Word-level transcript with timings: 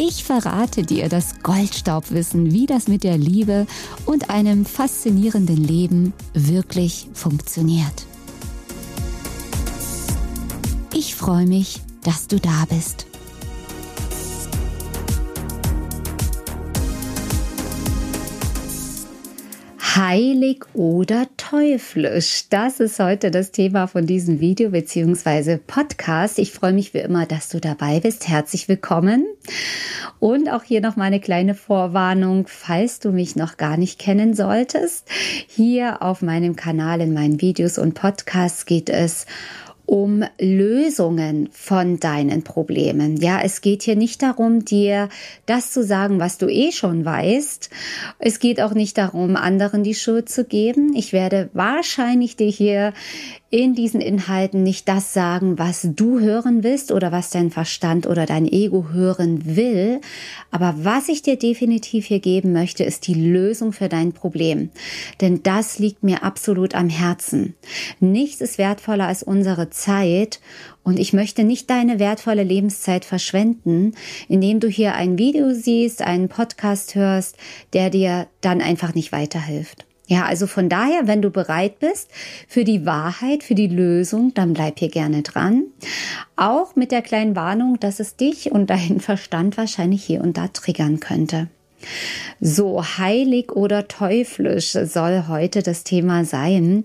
Ich 0.00 0.22
verrate 0.22 0.84
dir 0.84 1.08
das 1.08 1.40
Goldstaubwissen, 1.42 2.52
wie 2.52 2.66
das 2.66 2.86
mit 2.86 3.02
der 3.02 3.18
Liebe 3.18 3.66
und 4.06 4.30
einem 4.30 4.64
faszinierenden 4.64 5.56
Leben 5.56 6.12
wirklich 6.34 7.08
funktioniert. 7.14 8.06
Ich 10.94 11.16
freue 11.16 11.46
mich, 11.46 11.80
dass 12.04 12.28
du 12.28 12.38
da 12.38 12.64
bist. 12.68 13.06
Heilig 19.98 20.64
oder 20.74 21.26
teuflisch? 21.36 22.44
Das 22.50 22.78
ist 22.78 23.00
heute 23.00 23.32
das 23.32 23.50
Thema 23.50 23.88
von 23.88 24.06
diesem 24.06 24.38
Video 24.38 24.70
bzw. 24.70 25.56
Podcast. 25.56 26.38
Ich 26.38 26.52
freue 26.52 26.72
mich 26.72 26.94
wie 26.94 26.98
immer, 26.98 27.26
dass 27.26 27.48
du 27.48 27.58
dabei 27.58 27.98
bist. 27.98 28.28
Herzlich 28.28 28.68
willkommen. 28.68 29.26
Und 30.20 30.50
auch 30.50 30.62
hier 30.62 30.80
noch 30.80 30.94
mal 30.94 31.06
eine 31.06 31.18
kleine 31.18 31.56
Vorwarnung, 31.56 32.46
falls 32.46 33.00
du 33.00 33.10
mich 33.10 33.34
noch 33.34 33.56
gar 33.56 33.76
nicht 33.76 33.98
kennen 33.98 34.34
solltest. 34.34 35.08
Hier 35.48 36.00
auf 36.00 36.22
meinem 36.22 36.54
Kanal 36.54 37.00
in 37.00 37.12
meinen 37.12 37.40
Videos 37.40 37.76
und 37.76 37.94
Podcasts 37.94 38.66
geht 38.66 38.90
es 38.90 39.26
um 39.88 40.22
Lösungen 40.38 41.48
von 41.50 41.98
deinen 41.98 42.42
Problemen. 42.42 43.16
Ja, 43.16 43.40
es 43.42 43.62
geht 43.62 43.82
hier 43.82 43.96
nicht 43.96 44.20
darum, 44.20 44.62
dir 44.66 45.08
das 45.46 45.72
zu 45.72 45.82
sagen, 45.82 46.20
was 46.20 46.36
du 46.36 46.46
eh 46.46 46.72
schon 46.72 47.06
weißt. 47.06 47.70
Es 48.18 48.38
geht 48.38 48.60
auch 48.60 48.74
nicht 48.74 48.98
darum, 48.98 49.34
anderen 49.34 49.84
die 49.84 49.94
Schuld 49.94 50.28
zu 50.28 50.44
geben. 50.44 50.94
Ich 50.94 51.14
werde 51.14 51.48
wahrscheinlich 51.54 52.36
dir 52.36 52.50
hier 52.50 52.92
in 53.50 53.74
diesen 53.74 54.02
Inhalten 54.02 54.62
nicht 54.62 54.88
das 54.88 55.14
sagen, 55.14 55.58
was 55.58 55.88
du 55.96 56.20
hören 56.20 56.62
willst 56.62 56.92
oder 56.92 57.12
was 57.12 57.30
dein 57.30 57.50
Verstand 57.50 58.06
oder 58.06 58.26
dein 58.26 58.46
Ego 58.46 58.90
hören 58.92 59.56
will. 59.56 60.02
Aber 60.50 60.74
was 60.82 61.08
ich 61.08 61.22
dir 61.22 61.38
definitiv 61.38 62.04
hier 62.04 62.20
geben 62.20 62.52
möchte, 62.52 62.84
ist 62.84 63.06
die 63.06 63.14
Lösung 63.14 63.72
für 63.72 63.88
dein 63.88 64.12
Problem. 64.12 64.68
Denn 65.22 65.42
das 65.42 65.78
liegt 65.78 66.02
mir 66.02 66.24
absolut 66.24 66.74
am 66.74 66.90
Herzen. 66.90 67.54
Nichts 68.00 68.42
ist 68.42 68.58
wertvoller 68.58 69.06
als 69.06 69.22
unsere 69.22 69.70
Zeit 69.78 70.40
und 70.82 70.98
ich 70.98 71.12
möchte 71.12 71.44
nicht 71.44 71.70
deine 71.70 71.98
wertvolle 71.98 72.42
Lebenszeit 72.42 73.04
verschwenden, 73.04 73.94
indem 74.28 74.60
du 74.60 74.68
hier 74.68 74.94
ein 74.94 75.18
Video 75.18 75.52
siehst, 75.52 76.02
einen 76.02 76.28
Podcast 76.28 76.94
hörst, 76.94 77.36
der 77.72 77.90
dir 77.90 78.26
dann 78.40 78.60
einfach 78.60 78.94
nicht 78.94 79.12
weiterhilft. 79.12 79.86
Ja, 80.06 80.24
also 80.24 80.46
von 80.46 80.70
daher, 80.70 81.06
wenn 81.06 81.20
du 81.20 81.30
bereit 81.30 81.80
bist 81.80 82.10
für 82.48 82.64
die 82.64 82.86
Wahrheit, 82.86 83.42
für 83.42 83.54
die 83.54 83.66
Lösung, 83.66 84.32
dann 84.32 84.54
bleib 84.54 84.78
hier 84.78 84.88
gerne 84.88 85.22
dran. 85.22 85.64
Auch 86.34 86.76
mit 86.76 86.92
der 86.92 87.02
kleinen 87.02 87.36
Warnung, 87.36 87.78
dass 87.78 88.00
es 88.00 88.16
dich 88.16 88.50
und 88.50 88.70
deinen 88.70 89.00
Verstand 89.00 89.58
wahrscheinlich 89.58 90.02
hier 90.02 90.22
und 90.22 90.38
da 90.38 90.48
triggern 90.48 90.98
könnte. 90.98 91.48
So, 92.40 92.82
heilig 92.82 93.52
oder 93.52 93.88
teuflisch 93.88 94.72
soll 94.72 95.24
heute 95.28 95.62
das 95.62 95.84
Thema 95.84 96.24
sein 96.24 96.84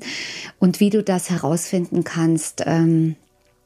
und 0.59 0.79
wie 0.79 0.89
du 0.89 1.03
das 1.03 1.29
herausfinden 1.29 2.03
kannst. 2.03 2.63
Ähm, 2.65 3.15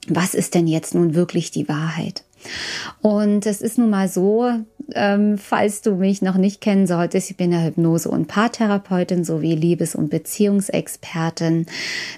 was 0.07 0.33
ist 0.33 0.55
denn 0.55 0.67
jetzt 0.67 0.95
nun 0.95 1.15
wirklich 1.15 1.51
die 1.51 1.67
Wahrheit? 1.67 2.23
Und 3.01 3.45
es 3.45 3.61
ist 3.61 3.77
nun 3.77 3.89
mal 3.89 4.07
so, 4.07 4.49
ähm, 4.93 5.37
falls 5.37 5.81
du 5.81 5.95
mich 5.95 6.21
noch 6.21 6.35
nicht 6.35 6.61
kennen 6.61 6.87
solltest, 6.87 7.31
ich 7.31 7.37
bin 7.37 7.51
ja 7.51 7.59
Hypnose- 7.59 8.09
und 8.09 8.27
Paartherapeutin 8.27 9.23
sowie 9.23 9.55
Liebes- 9.55 9.95
und 9.95 10.09
Beziehungsexpertin. 10.09 11.65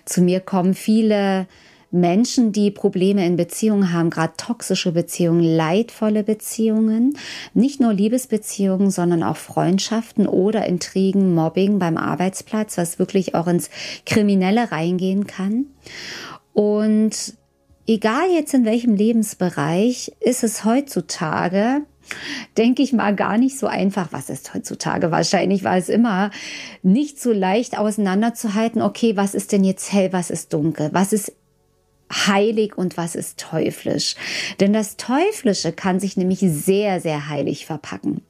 Zu 0.06 0.22
mir 0.22 0.40
kommen 0.40 0.74
viele 0.74 1.48
Menschen, 1.92 2.52
die 2.52 2.70
Probleme 2.72 3.26
in 3.26 3.36
Beziehungen 3.36 3.92
haben, 3.92 4.10
gerade 4.10 4.34
toxische 4.38 4.92
Beziehungen, 4.92 5.42
leidvolle 5.42 6.24
Beziehungen, 6.24 7.18
nicht 7.54 7.80
nur 7.80 7.94
Liebesbeziehungen, 7.94 8.92
sondern 8.92 9.24
auch 9.24 9.38
Freundschaften 9.38 10.28
oder 10.28 10.66
Intrigen, 10.66 11.34
Mobbing 11.34 11.80
beim 11.80 11.98
Arbeitsplatz, 11.98 12.78
was 12.78 13.00
wirklich 13.00 13.34
auch 13.34 13.48
ins 13.48 13.70
Kriminelle 14.06 14.72
reingehen 14.72 15.26
kann. 15.26 15.66
Und 16.54 17.34
egal 17.88 18.30
jetzt 18.32 18.54
in 18.54 18.66
welchem 18.66 18.96
Lebensbereich, 18.96 20.12
ist 20.20 20.44
es 20.44 20.66
heutzutage 20.66 21.82
denke 22.58 22.82
ich 22.82 22.94
mal, 22.94 23.16
gar 23.16 23.38
nicht 23.38 23.58
so 23.58 23.68
einfach. 23.68 24.08
Was 24.12 24.30
ist 24.30 24.54
heutzutage? 24.54 25.12
Wahrscheinlich 25.12 25.64
war 25.64 25.78
es 25.78 25.90
immer 25.90 26.32
nicht 26.82 27.22
so 27.22 27.32
leicht 27.32 27.78
auseinanderzuhalten. 27.78 28.82
Okay, 28.82 29.16
was 29.16 29.36
ist 29.36 29.52
denn 29.52 29.64
jetzt 29.64 29.92
hell, 29.92 30.14
was 30.14 30.30
ist 30.30 30.54
dunkel? 30.54 30.90
Was 30.92 31.14
ist 31.14 31.34
heilig 32.12 32.78
und 32.78 32.98
was 32.98 33.16
ist 33.16 33.40
teuflisch. 33.40 34.16
Denn 34.60 34.74
das 34.74 34.98
Teuflische 34.98 35.72
kann 35.72 36.00
sich 36.00 36.18
nämlich 36.18 36.40
sehr, 36.40 37.02
sehr 37.02 37.30
heilig 37.30 37.66
verpacken. 37.66 38.22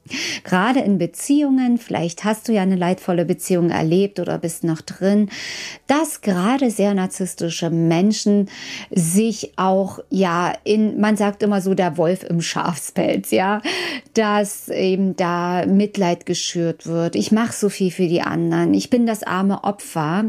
Gerade 0.44 0.80
in 0.80 0.98
Beziehungen, 0.98 1.78
vielleicht 1.78 2.24
hast 2.24 2.48
du 2.48 2.52
ja 2.52 2.62
eine 2.62 2.76
leidvolle 2.76 3.26
Beziehung 3.26 3.70
erlebt 3.70 4.20
oder 4.20 4.38
bist 4.38 4.64
noch 4.64 4.82
drin, 4.82 5.30
dass 5.88 6.22
gerade 6.22 6.72
sehr 6.72 6.94
narzisstische 6.94 7.70
Menschen 7.70 8.50
sich 8.90 9.54
auch, 9.58 10.00
ja, 10.10 10.54
in, 10.64 11.00
man 11.00 11.16
sagt 11.16 11.44
immer 11.44 11.62
so, 11.62 11.74
der 11.74 11.98
Wolf 11.98 12.24
im 12.24 12.42
Schafspelz, 12.42 13.32
ja, 13.32 13.62
dass 14.14 14.70
eben 14.70 15.16
da 15.16 15.66
Mitleid 15.66 16.26
geschürt 16.26 16.88
wird. 16.88 17.16
Ich 17.16 17.32
mache 17.32 17.54
so 17.54 17.70
viel 17.70 17.92
für 17.92 18.08
die 18.08 18.22
anderen. 18.22 18.74
Ich 18.74 18.90
bin 18.90 19.06
das 19.06 19.24
arme 19.24 19.64
Opfer. 19.64 20.26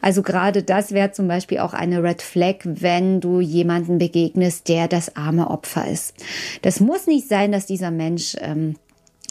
Also 0.00 0.22
gerade 0.22 0.62
das 0.62 0.92
wäre 0.92 1.12
zum 1.12 1.28
Beispiel 1.28 1.58
auch 1.58 1.74
eine 1.74 2.02
Red 2.02 2.22
Flag, 2.22 2.56
wenn 2.64 2.93
wenn 2.94 3.20
du 3.20 3.40
jemanden 3.40 3.98
begegnest, 3.98 4.68
der 4.68 4.86
das 4.86 5.16
arme 5.16 5.50
Opfer 5.50 5.88
ist. 5.90 6.14
Das 6.62 6.78
muss 6.78 7.08
nicht 7.08 7.28
sein, 7.28 7.50
dass 7.50 7.66
dieser 7.66 7.90
Mensch 7.90 8.36
ähm, 8.38 8.76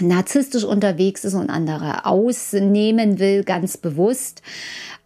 narzisstisch 0.01 0.65
unterwegs 0.65 1.23
ist 1.23 1.33
und 1.33 1.49
andere 1.49 2.05
ausnehmen 2.05 3.19
will, 3.19 3.45
ganz 3.45 3.77
bewusst. 3.77 4.41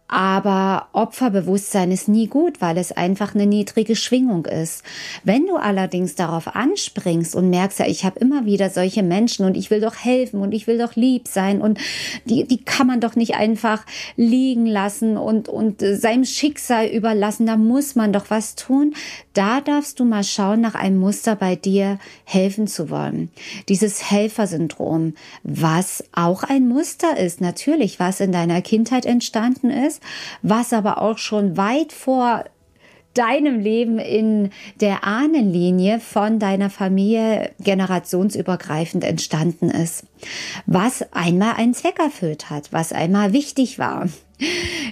Aber 0.08 0.88
Opferbewusstsein 0.94 1.92
ist 1.92 2.08
nie 2.08 2.28
gut, 2.28 2.62
weil 2.62 2.78
es 2.78 2.92
einfach 2.92 3.34
eine 3.34 3.44
niedrige 3.44 3.94
Schwingung 3.94 4.46
ist. 4.46 4.82
Wenn 5.22 5.46
du 5.46 5.56
allerdings 5.56 6.14
darauf 6.14 6.56
anspringst 6.56 7.36
und 7.36 7.50
merkst, 7.50 7.78
ja, 7.80 7.86
ich 7.86 8.06
habe 8.06 8.18
immer 8.18 8.46
wieder 8.46 8.70
solche 8.70 9.02
Menschen 9.02 9.44
und 9.44 9.54
ich 9.54 9.70
will 9.70 9.82
doch 9.82 9.96
helfen 9.96 10.40
und 10.40 10.52
ich 10.52 10.66
will 10.66 10.78
doch 10.78 10.96
lieb 10.96 11.28
sein 11.28 11.60
und 11.60 11.78
die, 12.24 12.44
die 12.44 12.64
kann 12.64 12.86
man 12.86 13.00
doch 13.00 13.16
nicht 13.16 13.34
einfach 13.34 13.84
liegen 14.16 14.64
lassen 14.64 15.18
und, 15.18 15.50
und 15.50 15.82
seinem 15.82 16.24
Schicksal 16.24 16.86
überlassen, 16.86 17.46
da 17.46 17.58
muss 17.58 17.94
man 17.94 18.14
doch 18.14 18.30
was 18.30 18.54
tun. 18.54 18.94
Da 19.34 19.60
darfst 19.60 20.00
du 20.00 20.06
mal 20.06 20.24
schauen 20.24 20.62
nach 20.62 20.74
einem 20.74 20.96
Muster 20.96 21.36
bei 21.36 21.54
dir 21.54 21.98
helfen 22.24 22.66
zu 22.66 22.88
wollen. 22.88 23.30
Dieses 23.68 24.10
Helfersyndrom, 24.10 25.14
was 25.42 26.02
auch 26.12 26.44
ein 26.44 26.66
Muster 26.66 27.18
ist, 27.18 27.42
natürlich, 27.42 28.00
was 28.00 28.20
in 28.20 28.32
deiner 28.32 28.62
Kindheit 28.62 29.04
entstanden 29.04 29.70
ist, 29.70 29.97
was 30.42 30.72
aber 30.72 31.00
auch 31.02 31.18
schon 31.18 31.56
weit 31.56 31.92
vor 31.92 32.44
deinem 33.14 33.58
Leben 33.58 33.98
in 33.98 34.50
der 34.80 35.04
Ahnenlinie 35.04 35.98
von 35.98 36.38
deiner 36.38 36.70
Familie 36.70 37.50
generationsübergreifend 37.58 39.02
entstanden 39.02 39.70
ist. 39.70 40.04
Was 40.66 41.12
einmal 41.12 41.54
einen 41.54 41.74
Zweck 41.74 41.98
erfüllt 41.98 42.48
hat, 42.48 42.72
was 42.72 42.92
einmal 42.92 43.32
wichtig 43.32 43.78
war. 43.78 44.08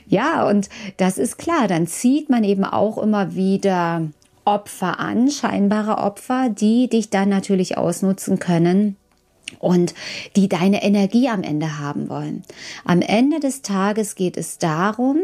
Ja, 0.08 0.48
und 0.48 0.68
das 0.96 1.18
ist 1.18 1.38
klar, 1.38 1.68
dann 1.68 1.86
zieht 1.86 2.28
man 2.28 2.42
eben 2.42 2.64
auch 2.64 2.98
immer 2.98 3.36
wieder 3.36 4.08
Opfer 4.44 4.98
an, 4.98 5.30
scheinbare 5.30 5.98
Opfer, 5.98 6.48
die 6.48 6.88
dich 6.88 7.10
dann 7.10 7.28
natürlich 7.28 7.78
ausnutzen 7.78 8.40
können 8.40 8.96
und 9.58 9.94
die 10.36 10.48
deine 10.48 10.82
Energie 10.82 11.28
am 11.28 11.42
Ende 11.42 11.78
haben 11.78 12.08
wollen. 12.08 12.42
Am 12.84 13.02
Ende 13.02 13.40
des 13.40 13.62
Tages 13.62 14.14
geht 14.14 14.36
es 14.36 14.58
darum, 14.58 15.20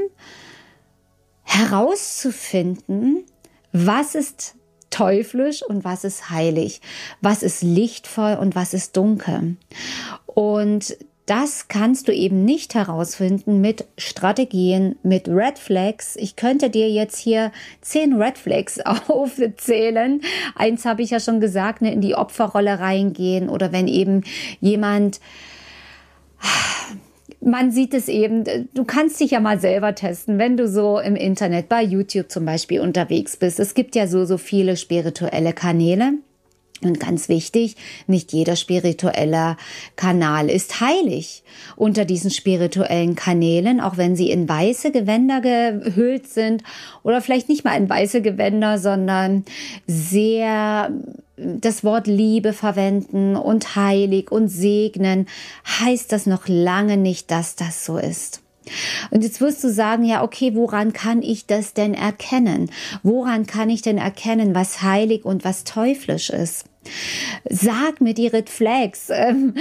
herauszufinden, 1.42 3.24
was 3.72 4.14
ist 4.14 4.54
teuflisch 4.90 5.62
und 5.62 5.84
was 5.84 6.04
ist 6.04 6.30
heilig, 6.30 6.80
was 7.20 7.42
ist 7.42 7.62
lichtvoll 7.62 8.34
und 8.34 8.54
was 8.54 8.74
ist 8.74 8.96
dunkel. 8.96 9.56
Und 10.26 10.96
das 11.26 11.68
kannst 11.68 12.08
du 12.08 12.12
eben 12.12 12.44
nicht 12.44 12.74
herausfinden 12.74 13.60
mit 13.60 13.84
Strategien, 13.96 14.96
mit 15.02 15.28
Red 15.28 15.58
Flags. 15.58 16.16
Ich 16.16 16.34
könnte 16.34 16.68
dir 16.68 16.90
jetzt 16.90 17.16
hier 17.18 17.52
zehn 17.80 18.20
Red 18.20 18.38
Flags 18.38 18.80
aufzählen. 19.08 20.20
Eins 20.54 20.84
habe 20.84 21.02
ich 21.02 21.10
ja 21.10 21.20
schon 21.20 21.40
gesagt, 21.40 21.82
ne, 21.82 21.92
in 21.92 22.00
die 22.00 22.14
Opferrolle 22.14 22.80
reingehen 22.80 23.48
oder 23.48 23.72
wenn 23.72 23.88
eben 23.88 24.24
jemand 24.60 25.20
man 27.44 27.72
sieht 27.72 27.92
es 27.94 28.08
eben, 28.08 28.44
du 28.72 28.84
kannst 28.84 29.20
dich 29.20 29.32
ja 29.32 29.40
mal 29.40 29.60
selber 29.60 29.94
testen, 29.94 30.38
wenn 30.38 30.56
du 30.56 30.68
so 30.68 31.00
im 31.00 31.16
Internet 31.16 31.68
bei 31.68 31.82
YouTube 31.82 32.30
zum 32.30 32.44
Beispiel 32.44 32.80
unterwegs 32.80 33.36
bist. 33.36 33.58
Es 33.58 33.74
gibt 33.74 33.96
ja 33.96 34.06
so, 34.06 34.24
so 34.24 34.38
viele 34.38 34.76
spirituelle 34.76 35.52
Kanäle. 35.52 36.14
Und 36.84 36.98
ganz 36.98 37.28
wichtig, 37.28 37.76
nicht 38.06 38.32
jeder 38.32 38.56
spirituelle 38.56 39.56
Kanal 39.96 40.50
ist 40.50 40.80
heilig. 40.80 41.44
Unter 41.76 42.04
diesen 42.04 42.30
spirituellen 42.30 43.14
Kanälen, 43.14 43.80
auch 43.80 43.96
wenn 43.96 44.16
sie 44.16 44.30
in 44.30 44.48
weiße 44.48 44.90
Gewänder 44.90 45.40
gehüllt 45.40 46.28
sind 46.28 46.62
oder 47.02 47.20
vielleicht 47.20 47.48
nicht 47.48 47.64
mal 47.64 47.76
in 47.76 47.88
weiße 47.88 48.20
Gewänder, 48.22 48.78
sondern 48.78 49.44
sehr 49.86 50.90
das 51.36 51.82
Wort 51.82 52.06
Liebe 52.06 52.52
verwenden 52.52 53.36
und 53.36 53.76
heilig 53.76 54.30
und 54.30 54.48
segnen, 54.48 55.26
heißt 55.80 56.12
das 56.12 56.26
noch 56.26 56.46
lange 56.46 56.96
nicht, 56.96 57.30
dass 57.30 57.56
das 57.56 57.84
so 57.84 57.96
ist. 57.96 58.41
Und 59.10 59.22
jetzt 59.22 59.40
wirst 59.40 59.62
du 59.64 59.70
sagen, 59.70 60.04
ja, 60.04 60.22
okay, 60.22 60.54
woran 60.54 60.92
kann 60.92 61.22
ich 61.22 61.46
das 61.46 61.74
denn 61.74 61.94
erkennen? 61.94 62.70
Woran 63.02 63.46
kann 63.46 63.70
ich 63.70 63.82
denn 63.82 63.98
erkennen, 63.98 64.54
was 64.54 64.82
heilig 64.82 65.24
und 65.24 65.44
was 65.44 65.64
teuflisch 65.64 66.30
ist? 66.30 66.66
Sag 67.48 68.00
mir 68.00 68.14
die 68.14 68.26
Red 68.26 68.50
Flags. 68.50 69.08
Ähm, 69.10 69.54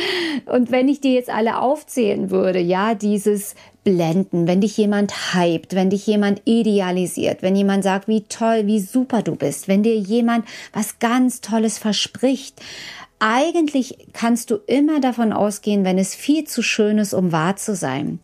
und 0.45 0.71
wenn 0.71 0.87
ich 0.87 1.01
dir 1.01 1.13
jetzt 1.13 1.29
alle 1.29 1.59
aufzählen 1.59 2.31
würde, 2.31 2.59
ja, 2.59 2.95
dieses 2.95 3.55
Blenden, 3.83 4.47
wenn 4.47 4.61
dich 4.61 4.77
jemand 4.77 5.33
hypt, 5.33 5.75
wenn 5.75 5.89
dich 5.89 6.05
jemand 6.05 6.41
idealisiert, 6.45 7.41
wenn 7.41 7.55
jemand 7.55 7.83
sagt, 7.83 8.07
wie 8.07 8.21
toll, 8.21 8.63
wie 8.65 8.79
super 8.79 9.21
du 9.23 9.35
bist, 9.35 9.67
wenn 9.67 9.83
dir 9.83 9.95
jemand 9.95 10.45
was 10.73 10.99
ganz 10.99 11.41
Tolles 11.41 11.77
verspricht, 11.77 12.61
eigentlich 13.21 14.07
kannst 14.13 14.49
du 14.49 14.55
immer 14.65 14.99
davon 14.99 15.31
ausgehen, 15.31 15.85
wenn 15.85 15.99
es 15.99 16.15
viel 16.15 16.45
zu 16.45 16.63
schön 16.63 16.97
ist, 16.97 17.13
um 17.13 17.31
wahr 17.31 17.55
zu 17.55 17.75
sein. 17.75 18.19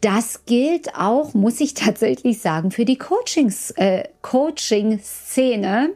Das 0.00 0.44
gilt 0.46 0.94
auch, 0.94 1.34
muss 1.34 1.60
ich 1.60 1.74
tatsächlich 1.74 2.40
sagen, 2.40 2.70
für 2.70 2.84
die 2.84 2.96
Coachings, 2.96 3.72
äh, 3.72 4.04
Coaching-Szene, 4.22 5.90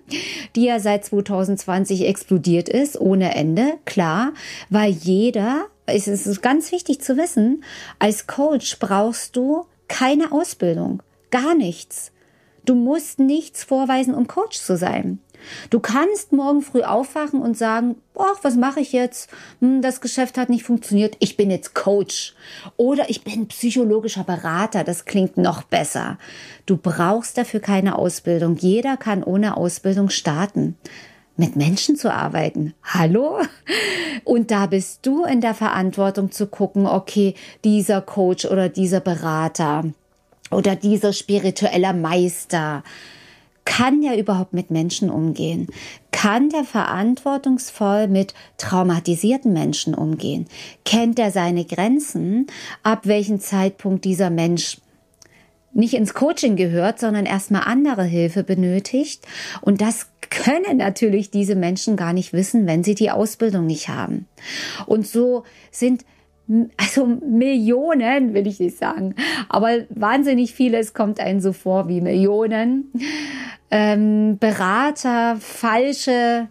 die 0.57 0.65
ja 0.65 0.81
seit 0.81 1.05
2020 1.05 2.07
explodiert 2.07 2.69
ist, 2.69 3.01
ohne 3.01 3.37
Ende, 3.37 3.75
klar, 3.85 4.33
weil 4.69 4.91
jeder, 4.91 5.67
es 5.87 6.09
ist 6.09 6.43
ganz 6.43 6.73
wichtig 6.73 7.01
zu 7.01 7.17
wissen, 7.17 7.63
als 8.01 8.27
Coach 8.27 8.81
brauchst 8.81 9.37
du 9.37 9.67
keine 9.87 10.33
Ausbildung, 10.33 11.03
gar 11.31 11.55
nichts. 11.55 12.11
Du 12.65 12.75
musst 12.75 13.19
nichts 13.19 13.65
vorweisen, 13.65 14.15
um 14.15 14.27
Coach 14.27 14.59
zu 14.59 14.77
sein. 14.77 15.21
Du 15.71 15.81
kannst 15.81 16.33
morgen 16.33 16.63
früh 16.63 16.83
aufwachen 16.83 17.43
und 17.43 17.57
sagen, 17.57 17.97
ach, 18.17 18.39
was 18.43 18.57
mache 18.57 18.81
ich 18.81 18.93
jetzt? 18.93 19.31
Hm, 19.61 19.83
das 19.83 20.01
Geschäft 20.01 20.39
hat 20.39 20.49
nicht 20.49 20.65
funktioniert. 20.65 21.17
Ich 21.21 21.37
bin 21.37 21.51
jetzt 21.51 21.75
Coach. 21.75 22.35
Oder 22.77 23.11
ich 23.11 23.25
bin 23.25 23.49
psychologischer 23.49 24.25
Berater. 24.25 24.85
Das 24.85 25.05
klingt 25.05 25.37
noch 25.37 25.63
besser. 25.63 26.19
Du 26.67 26.77
brauchst 26.77 27.39
dafür 27.39 27.61
keine 27.61 27.97
Ausbildung. 27.97 28.57
Jeder 28.57 28.97
kann 28.97 29.23
ohne 29.23 29.57
Ausbildung 29.57 30.11
starten 30.11 30.77
mit 31.41 31.57
Menschen 31.57 31.97
zu 31.97 32.13
arbeiten. 32.13 32.75
Hallo? 32.85 33.41
Und 34.25 34.51
da 34.51 34.67
bist 34.67 35.07
du 35.07 35.25
in 35.25 35.41
der 35.41 35.55
Verantwortung 35.55 36.31
zu 36.31 36.47
gucken, 36.47 36.87
okay, 36.87 37.35
dieser 37.65 38.03
Coach 38.03 38.45
oder 38.45 38.69
dieser 38.69 39.01
Berater 39.01 39.85
oder 40.51 40.77
dieser 40.77 41.13
spiritueller 41.13 41.95
Meister, 41.95 42.85
kann 43.71 44.03
der 44.03 44.19
überhaupt 44.19 44.53
mit 44.53 44.73
Menschen 44.73 45.11
umgehen? 45.11 45.69
Kann 46.11 46.49
der 46.49 46.65
verantwortungsvoll 46.65 48.09
mit 48.09 48.35
traumatisierten 48.59 49.53
Menschen 49.53 49.95
umgehen? 49.95 50.49
Kennt 50.85 51.21
er 51.21 51.31
seine 51.31 51.65
Grenzen? 51.65 52.49
Ab 52.83 53.07
welchem 53.07 53.39
Zeitpunkt 53.39 54.05
dieser 54.05 54.29
Mensch 54.29 54.79
nicht 55.73 55.95
ins 55.95 56.15
Coaching 56.15 56.57
gehört, 56.57 56.99
sondern 56.99 57.27
erstmal 57.27 57.63
andere 57.63 58.03
Hilfe 58.03 58.43
benötigt. 58.43 59.25
Und 59.61 59.81
das 59.81 60.09
können 60.31 60.79
natürlich 60.79 61.31
diese 61.31 61.55
Menschen 61.55 61.97
gar 61.97 62.13
nicht 62.13 62.33
wissen, 62.33 62.67
wenn 62.67 62.83
sie 62.83 62.97
die 62.97 63.13
Ausbildung 63.13 63.67
nicht 63.67 63.89
haben. 63.89 64.27
Und 64.87 65.07
so 65.07 65.45
sind 65.71 66.05
also 66.77 67.07
Millionen, 67.07 68.35
will 68.35 68.47
ich 68.47 68.59
nicht 68.61 68.77
sagen, 68.77 69.15
aber 69.49 69.85
wahnsinnig 69.91 70.53
viele, 70.53 70.79
es 70.79 70.95
kommt 70.95 71.21
einem 71.21 71.41
so 71.41 71.53
vor 71.53 71.89
wie 71.89 72.01
Millionen. 72.01 72.93
Ähm, 73.71 74.39
Berater, 74.39 75.37
falsche 75.39 76.49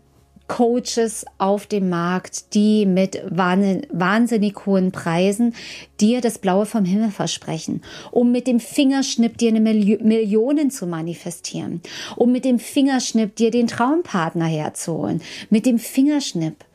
Coaches 0.49 1.25
auf 1.37 1.67
dem 1.67 1.87
Markt, 1.89 2.53
die 2.53 2.85
mit 2.85 3.21
wahnsinnig 3.29 4.65
hohen 4.65 4.91
Preisen 4.91 5.53
dir 6.01 6.19
das 6.19 6.39
Blaue 6.39 6.65
vom 6.65 6.83
Himmel 6.83 7.11
versprechen, 7.11 7.81
um 8.11 8.31
mit 8.31 8.47
dem 8.47 8.59
Fingerschnipp 8.59 9.37
dir 9.37 9.49
eine 9.49 9.61
Milli 9.61 9.99
Millionen 10.01 10.71
zu 10.71 10.87
manifestieren, 10.87 11.81
um 12.17 12.31
mit 12.33 12.43
dem 12.43 12.59
Fingerschnipp 12.59 13.35
dir 13.35 13.51
den 13.51 13.67
Traumpartner 13.67 14.47
herzuholen, 14.47 15.21
mit 15.49 15.65
dem 15.65 15.77
Fingerschnipp. 15.77 16.65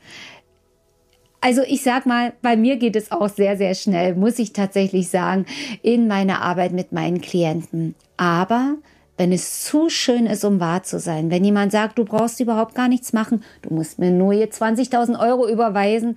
Also 1.44 1.61
ich 1.61 1.82
sag 1.82 2.06
mal, 2.06 2.32
bei 2.41 2.56
mir 2.56 2.76
geht 2.76 2.96
es 2.96 3.12
auch 3.12 3.29
sehr, 3.29 3.58
sehr 3.58 3.75
schnell, 3.75 4.14
muss 4.14 4.38
ich 4.38 4.55
tatsächlich 4.55 5.11
sagen, 5.11 5.44
in 5.82 6.08
meiner 6.08 6.41
Arbeit 6.41 6.73
mit 6.73 6.93
meinen 6.93 7.20
Klienten. 7.20 7.94
Aber 8.17 8.76
wenn 9.19 9.31
es 9.31 9.62
zu 9.62 9.91
schön 9.91 10.25
ist, 10.25 10.43
um 10.46 10.58
wahr 10.58 10.85
zu 10.85 10.99
sein. 10.99 11.31
Wenn 11.31 11.44
jemand 11.44 11.70
sagt, 11.70 11.99
du 11.99 12.06
brauchst 12.06 12.41
überhaupt 12.41 12.75
gar 12.75 12.88
nichts 12.88 13.12
machen, 13.12 13.44
du 13.61 13.75
musst 13.75 13.99
mir 13.99 14.11
nur 14.11 14.32
hier 14.32 14.50
20.000 14.50 15.20
Euro 15.20 15.46
überweisen, 15.46 16.17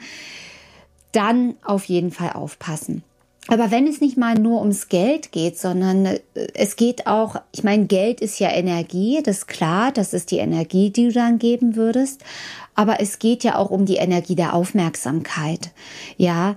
dann 1.12 1.56
auf 1.62 1.84
jeden 1.84 2.12
Fall 2.12 2.32
aufpassen. 2.32 3.04
Aber 3.50 3.70
wenn 3.72 3.88
es 3.88 4.02
nicht 4.02 4.18
mal 4.18 4.36
nur 4.36 4.60
ums 4.60 4.88
Geld 4.90 5.32
geht, 5.32 5.58
sondern 5.58 6.06
äh, 6.06 6.20
es 6.54 6.76
geht 6.76 7.08
auch, 7.08 7.38
ich 7.54 7.64
meine, 7.64 7.86
Geld 7.86 8.22
ist 8.22 8.40
ja 8.40 8.50
Energie, 8.52 9.22
das 9.24 9.40
ist 9.40 9.48
klar, 9.48 9.92
das 9.92 10.14
ist 10.14 10.32
die 10.32 10.38
Energie, 10.38 10.90
die 10.90 11.08
du 11.08 11.14
dann 11.14 11.38
geben 11.38 11.76
würdest. 11.76 12.24
Aber 12.78 13.02
es 13.02 13.20
geht 13.20 13.44
ja 13.44 13.58
auch 13.58 13.72
um 13.72 13.86
die 13.86 13.98
Energie 13.98 14.36
der 14.36 14.54
Aufmerksamkeit. 14.54 15.72
Ja, 16.16 16.56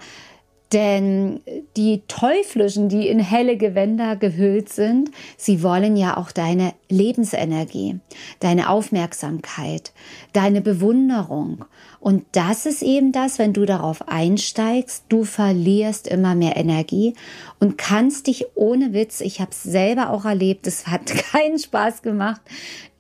denn 0.73 1.41
die 1.77 2.03
Teuflischen, 2.07 2.89
die 2.89 3.09
in 3.09 3.19
helle 3.19 3.57
Gewänder 3.57 4.15
gehüllt 4.15 4.69
sind, 4.69 5.11
sie 5.37 5.65
wollen 5.65 5.97
ja 5.97 6.17
auch 6.17 6.31
deine 6.31 6.75
Lebensenergie, 6.89 7.99
deine 8.39 8.69
Aufmerksamkeit, 8.69 9.93
deine 10.33 10.61
Bewunderung. 10.61 11.65
Und 12.01 12.25
das 12.33 12.65
ist 12.65 12.83
eben 12.83 13.13
das, 13.13 13.39
wenn 13.39 13.53
du 13.53 13.67
darauf 13.67 14.09
einsteigst, 14.09 15.05
du 15.11 15.25
verlierst 15.25 16.09
immer 16.09 16.35
mehr 16.35 16.57
Energie 16.57 17.15
und 17.59 17.77
kannst 17.77 18.27
dich 18.27 18.47
ohne 18.55 18.95
Witz, 18.95 19.21
ich 19.21 19.39
habe 19.39 19.51
es 19.51 19.63
selber 19.63 20.09
auch 20.09 20.25
erlebt, 20.25 20.67
es 20.67 20.87
hat 20.87 21.07
keinen 21.33 21.59
Spaß 21.59 22.01
gemacht, 22.01 22.41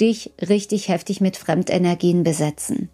dich 0.03 0.33
richtig 0.47 0.89
heftig 0.89 1.23
mit 1.23 1.39
Fremdenergien 1.39 2.25
besetzen. 2.25 2.91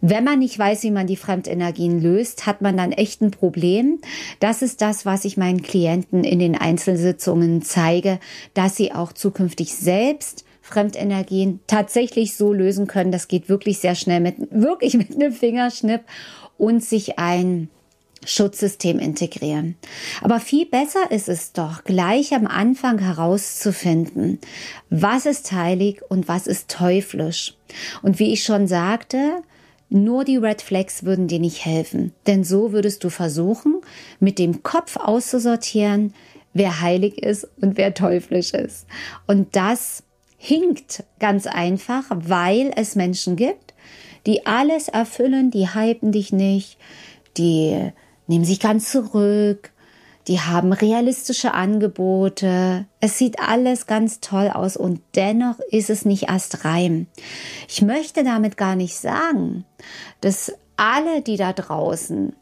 Wenn 0.00 0.22
man 0.22 0.38
nicht 0.38 0.56
weiß, 0.56 0.84
wie 0.84 0.92
man 0.92 1.08
die 1.08 1.16
Fremdenergien 1.16 2.00
löst, 2.00 2.46
hat 2.46 2.62
man 2.62 2.76
dann 2.76 2.92
echt 2.92 3.20
ein 3.20 3.32
Problem. 3.32 3.98
Das 4.38 4.62
ist 4.62 4.80
das, 4.80 5.04
was 5.04 5.24
ich 5.24 5.36
meinen 5.36 5.62
Klienten 5.62 6.22
in 6.22 6.38
den 6.38 6.56
Einzelsitzungen 6.56 7.62
zeige, 7.62 8.20
dass 8.54 8.76
sie 8.76 8.92
auch 8.92 9.12
zukünftig 9.12 9.74
selbst 9.74 10.44
Fremdenergien 10.70 11.60
tatsächlich 11.66 12.36
so 12.36 12.52
lösen 12.52 12.86
können. 12.86 13.12
Das 13.12 13.28
geht 13.28 13.48
wirklich 13.48 13.78
sehr 13.78 13.94
schnell 13.94 14.20
mit, 14.20 14.36
wirklich 14.50 14.94
mit 14.98 15.14
einem 15.14 15.32
Fingerschnipp 15.32 16.02
und 16.58 16.84
sich 16.84 17.18
ein 17.18 17.68
Schutzsystem 18.24 18.98
integrieren. 18.98 19.76
Aber 20.20 20.40
viel 20.40 20.66
besser 20.66 21.10
ist 21.10 21.28
es 21.28 21.52
doch, 21.52 21.84
gleich 21.84 22.34
am 22.34 22.46
Anfang 22.46 22.98
herauszufinden, 22.98 24.38
was 24.90 25.26
ist 25.26 25.52
heilig 25.52 26.02
und 26.08 26.28
was 26.28 26.46
ist 26.46 26.70
teuflisch. 26.70 27.54
Und 28.02 28.18
wie 28.18 28.32
ich 28.32 28.44
schon 28.44 28.66
sagte, 28.66 29.42
nur 29.88 30.24
die 30.24 30.36
Red 30.36 30.62
Flags 30.62 31.04
würden 31.04 31.28
dir 31.28 31.40
nicht 31.40 31.64
helfen, 31.64 32.12
denn 32.26 32.44
so 32.44 32.72
würdest 32.72 33.02
du 33.02 33.10
versuchen, 33.10 33.80
mit 34.20 34.38
dem 34.38 34.62
Kopf 34.62 34.96
auszusortieren, 34.96 36.14
wer 36.52 36.80
heilig 36.80 37.22
ist 37.22 37.48
und 37.60 37.76
wer 37.76 37.94
teuflisch 37.94 38.52
ist. 38.52 38.86
Und 39.26 39.56
das 39.56 40.04
hinkt 40.42 41.04
ganz 41.18 41.46
einfach, 41.46 42.04
weil 42.08 42.72
es 42.74 42.96
Menschen 42.96 43.36
gibt, 43.36 43.74
die 44.24 44.46
alles 44.46 44.88
erfüllen, 44.88 45.50
die 45.50 45.74
hypen 45.74 46.12
dich 46.12 46.32
nicht, 46.32 46.78
die 47.36 47.92
nehmen 48.26 48.46
sich 48.46 48.58
ganz 48.58 48.90
zurück, 48.90 49.70
die 50.28 50.40
haben 50.40 50.72
realistische 50.72 51.52
Angebote. 51.52 52.86
Es 53.00 53.18
sieht 53.18 53.38
alles 53.38 53.86
ganz 53.86 54.20
toll 54.20 54.48
aus 54.48 54.78
und 54.78 55.02
dennoch 55.14 55.58
ist 55.70 55.90
es 55.90 56.06
nicht 56.06 56.30
erst 56.30 56.64
rein. 56.64 57.06
Ich 57.68 57.82
möchte 57.82 58.24
damit 58.24 58.56
gar 58.56 58.76
nicht 58.76 58.96
sagen, 58.96 59.66
dass 60.22 60.54
alle, 60.78 61.20
die 61.20 61.36
da 61.36 61.52
draußen 61.52 62.34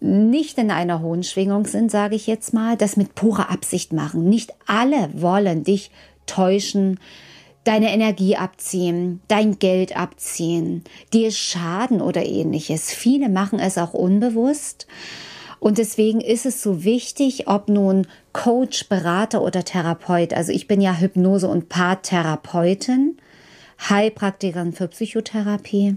nicht 0.00 0.58
in 0.58 0.70
einer 0.70 1.00
hohen 1.00 1.22
Schwingung 1.22 1.64
sind, 1.66 1.90
sage 1.90 2.14
ich 2.14 2.26
jetzt 2.26 2.52
mal, 2.52 2.76
das 2.76 2.98
mit 2.98 3.14
purer 3.14 3.50
Absicht 3.50 3.94
machen. 3.94 4.28
Nicht 4.28 4.52
alle 4.66 5.08
wollen 5.14 5.64
dich 5.64 5.90
täuschen, 6.30 6.98
deine 7.64 7.92
Energie 7.92 8.36
abziehen, 8.36 9.20
dein 9.28 9.58
Geld 9.58 9.96
abziehen, 9.96 10.84
dir 11.12 11.30
schaden 11.30 12.00
oder 12.00 12.24
ähnliches. 12.24 12.92
Viele 12.92 13.28
machen 13.28 13.58
es 13.58 13.78
auch 13.78 13.92
unbewusst. 13.92 14.86
Und 15.58 15.76
deswegen 15.76 16.22
ist 16.22 16.46
es 16.46 16.62
so 16.62 16.84
wichtig, 16.84 17.46
ob 17.46 17.68
nun 17.68 18.06
Coach, 18.32 18.88
Berater 18.88 19.42
oder 19.42 19.62
Therapeut. 19.62 20.32
Also 20.32 20.52
ich 20.52 20.66
bin 20.66 20.80
ja 20.80 20.94
Hypnose- 20.94 21.48
und 21.48 21.68
Paartherapeutin, 21.68 23.18
Heilpraktikerin 23.88 24.72
für 24.72 24.88
Psychotherapie. 24.88 25.96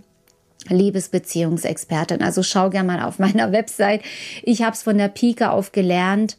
Liebesbeziehungsexpertin. 0.69 2.21
Also 2.21 2.41
schau 2.41 2.69
gerne 2.69 2.87
mal 2.87 3.03
auf 3.03 3.19
meiner 3.19 3.51
Website. 3.51 4.01
Ich 4.43 4.61
habe 4.61 4.73
es 4.73 4.83
von 4.83 4.97
der 4.97 5.09
Pike 5.09 5.51
auf 5.51 5.71
gelernt 5.71 6.37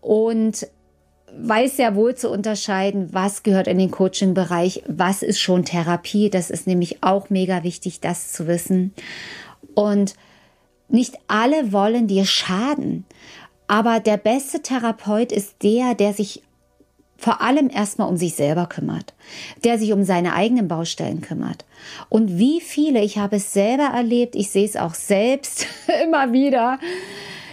und 0.00 0.66
weiß 1.38 1.76
sehr 1.76 1.94
wohl 1.94 2.14
zu 2.14 2.30
unterscheiden, 2.30 3.08
was 3.12 3.42
gehört 3.42 3.66
in 3.66 3.78
den 3.78 3.90
Coaching-Bereich, 3.90 4.82
was 4.86 5.22
ist 5.22 5.40
schon 5.40 5.64
Therapie. 5.64 6.30
Das 6.30 6.50
ist 6.50 6.66
nämlich 6.66 7.02
auch 7.02 7.30
mega 7.30 7.62
wichtig, 7.62 8.00
das 8.00 8.32
zu 8.32 8.46
wissen. 8.46 8.94
Und 9.74 10.14
nicht 10.88 11.18
alle 11.28 11.72
wollen 11.72 12.06
dir 12.06 12.24
schaden. 12.24 13.04
Aber 13.66 14.00
der 14.00 14.16
beste 14.16 14.62
Therapeut 14.62 15.30
ist 15.30 15.62
der, 15.62 15.94
der 15.94 16.12
sich 16.12 16.42
vor 17.16 17.42
allem 17.42 17.68
erstmal 17.68 18.08
um 18.08 18.16
sich 18.16 18.34
selber 18.34 18.66
kümmert, 18.66 19.14
der 19.62 19.78
sich 19.78 19.92
um 19.92 20.04
seine 20.04 20.34
eigenen 20.34 20.68
Baustellen 20.68 21.20
kümmert. 21.20 21.66
Und 22.08 22.38
wie 22.38 22.60
viele, 22.60 23.02
ich 23.02 23.18
habe 23.18 23.36
es 23.36 23.52
selber 23.52 23.84
erlebt, 23.94 24.34
ich 24.34 24.50
sehe 24.50 24.64
es 24.64 24.76
auch 24.76 24.94
selbst 24.94 25.66
immer 26.02 26.32
wieder, 26.32 26.78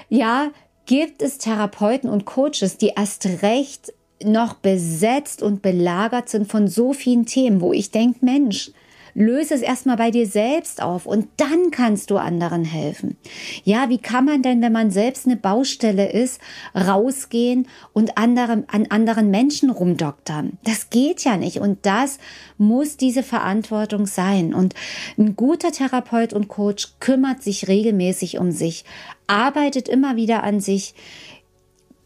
ja, 0.10 0.52
gibt 0.88 1.22
es 1.22 1.38
Therapeuten 1.38 2.10
und 2.10 2.26
Coaches, 2.26 2.78
die 2.78 2.94
erst 2.96 3.28
recht 3.44 3.94
noch 4.24 4.56
besetzt 4.56 5.44
und 5.44 5.62
belagert 5.62 6.30
sind 6.30 6.50
von 6.50 6.68
so 6.68 6.94
vielen 6.94 7.28
Themen, 7.28 7.62
wo 7.62 7.72
ich 7.72 7.92
denke, 7.92 8.26
Mensch, 8.26 8.72
löse 9.18 9.56
es 9.56 9.62
erstmal 9.62 9.98
bei 9.98 10.12
dir 10.12 10.28
selbst 10.28 10.82
auf 10.82 11.08
und 11.08 11.28
dann 11.38 11.72
kannst 11.72 12.12
du 12.12 12.18
anderen 12.18 12.64
helfen. 12.64 13.18
Ja, 13.64 13.90
wie 13.90 13.98
kann 13.98 14.26
man 14.26 14.44
denn, 14.44 14.62
wenn 14.62 14.72
man 14.72 14.92
selbst 14.92 15.26
eine 15.26 15.36
Baustelle 15.36 16.12
ist, 16.12 16.40
rausgehen 16.76 17.68
und 17.94 18.16
andere, 18.20 18.64
an 18.68 18.86
anderen 18.90 19.32
Menschen 19.32 19.72
rumdoktern? 19.72 20.60
Das 20.64 20.92
geht 20.92 21.24
ja 21.24 21.36
nicht 21.36 21.60
und 21.60 21.80
das 21.88 22.20
muss 22.60 22.96
diese 22.96 23.24
Verantwortung 23.24 24.06
sein. 24.06 24.54
Und 24.54 24.76
ein 25.18 25.36
guter 25.36 25.72
Therapeut 25.72 26.34
und 26.34 26.48
Coach 26.48 26.94
kümmert 27.00 27.42
sich 27.42 27.68
regelmäßig 27.68 28.38
um 28.38 28.52
sich, 28.52 28.86
arbeitet 29.26 29.90
immer 29.90 30.16
wieder 30.16 30.44
an 30.44 30.60
sich, 30.60 30.94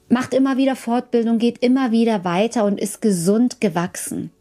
macht 0.07 0.33
immer 0.33 0.55
wieder 0.55 0.77
Fortbildung, 0.77 1.39
geht 1.39 1.57
immer 1.57 1.91
wieder 1.91 2.23
weiter 2.23 2.63
und 2.63 2.79
ist 2.79 3.01
gesund 3.01 3.59
gewachsen 3.59 4.31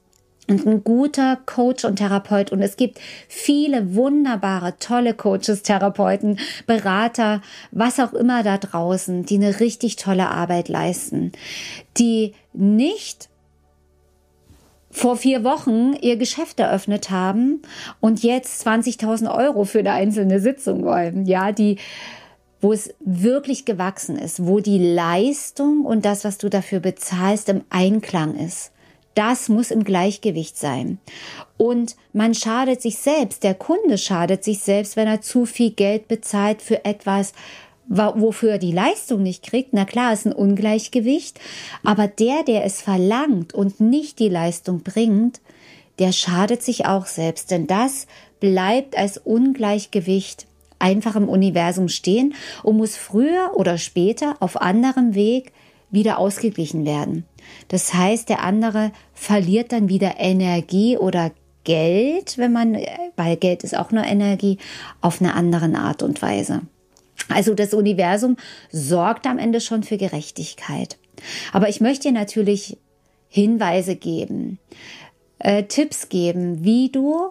und 0.51 0.67
ein 0.67 0.85
guter 0.85 1.39
Coach 1.47 1.85
und 1.85 1.97
Therapeut. 1.97 2.53
Und 2.53 2.61
es 2.61 2.77
gibt 2.77 3.01
viele 3.29 3.95
wunderbare, 3.95 4.75
tolle 4.79 5.15
Coaches, 5.15 5.63
Therapeuten, 5.63 6.39
Berater, 6.67 7.41
was 7.71 8.01
auch 8.01 8.13
immer 8.13 8.43
da 8.43 8.59
draußen, 8.59 9.25
die 9.25 9.37
eine 9.37 9.61
richtig 9.61 9.97
tolle 9.97 10.29
Arbeit 10.29 10.69
leisten, 10.69 11.33
die 11.97 12.35
nicht 12.53 13.29
vor 14.91 15.17
vier 15.17 15.45
Wochen 15.45 15.95
ihr 16.01 16.17
Geschäft 16.17 16.59
eröffnet 16.59 17.11
haben 17.11 17.63
und 18.01 18.25
jetzt 18.25 18.67
20.000 18.67 19.33
Euro 19.33 19.65
für 19.65 19.79
eine 19.79 19.93
einzelne 19.93 20.41
Sitzung 20.41 20.85
wollen. 20.85 21.27
Ja, 21.27 21.53
die, 21.53 21.79
wo 22.61 22.73
es 22.73 22.93
wirklich 22.99 23.65
gewachsen 23.65 24.19
ist, 24.19 24.45
wo 24.45 24.59
die 24.59 24.95
Leistung 24.95 25.85
und 25.85 26.05
das, 26.05 26.25
was 26.25 26.39
du 26.39 26.49
dafür 26.49 26.81
bezahlst, 26.81 27.49
im 27.49 27.63
Einklang 27.71 28.35
ist. 28.35 28.73
Das 29.21 29.51
muss 29.51 29.71
im 29.71 29.85
Gleichgewicht 29.85 30.57
sein. 30.57 30.97
Und 31.59 31.95
man 32.15 32.33
schadet 32.33 32.81
sich 32.81 32.97
selbst, 32.97 33.45
der 33.45 33.53
Kunde 33.53 33.99
schadet 33.99 34.43
sich 34.43 34.61
selbst, 34.61 34.97
wenn 34.97 35.07
er 35.07 35.21
zu 35.21 35.45
viel 35.45 35.73
Geld 35.73 36.09
bezahlt 36.09 36.63
für 36.63 36.87
etwas, 36.87 37.35
wofür 37.87 38.53
er 38.53 38.59
die 38.59 38.73
Leistung 38.73 39.23
nicht 39.23 39.43
kriegt. 39.43 39.75
Na 39.75 39.85
klar, 39.85 40.15
ist 40.15 40.25
ein 40.25 40.33
Ungleichgewicht. 40.33 41.39
Aber 41.85 42.09
der, 42.09 42.45
der 42.45 42.65
es 42.65 42.81
verlangt 42.81 43.53
und 43.53 43.79
nicht 43.79 44.21
die 44.21 44.31
Leistung 44.31 44.81
bringt, 44.83 45.43
der 45.99 46.13
schadet 46.13 46.63
sich 46.63 46.87
auch 46.87 47.05
selbst. 47.05 47.51
Denn 47.51 47.67
das 47.67 48.07
bleibt 48.41 48.97
als 48.97 49.19
Ungleichgewicht 49.19 50.47
einfach 50.79 51.15
im 51.15 51.29
Universum 51.29 51.89
stehen 51.89 52.33
und 52.63 52.79
muss 52.79 52.97
früher 52.97 53.51
oder 53.55 53.77
später 53.77 54.37
auf 54.41 54.59
anderem 54.59 55.15
Weg 55.15 55.53
wieder 55.91 56.19
ausgeglichen 56.19 56.85
werden. 56.85 57.25
Das 57.69 57.95
heißt, 57.95 58.29
der 58.29 58.43
andere 58.43 58.93
verliert 59.13 59.73
dann 59.73 59.89
wieder 59.89 60.15
Energie 60.19 60.97
oder 60.97 61.33
Geld, 61.65 62.39
wenn 62.39 62.53
man, 62.53 62.79
weil 63.17 63.37
Geld 63.37 63.65
ist 63.65 63.77
auch 63.77 63.91
nur 63.91 64.05
Energie, 64.05 64.59
auf 65.01 65.21
eine 65.21 65.35
andere 65.35 65.73
Art 65.77 66.03
und 66.03 66.23
Weise. 66.23 66.63
Also 67.29 67.55
das 67.55 67.75
Universum 67.75 68.37
sorgt 68.71 69.27
am 69.27 69.39
Ende 69.39 69.61
schon 69.61 69.83
für 69.83 69.99
Gerechtigkeit. 69.99 70.99
Aber 71.53 71.69
ich 71.69 71.81
möchte 71.81 72.09
dir 72.09 72.15
natürlich 72.15 72.79
Hinweise 73.29 73.95
geben, 73.95 74.59
äh, 75.39 75.65
Tipps 75.65 76.09
geben, 76.09 76.65
wie 76.65 76.91
du 76.91 77.31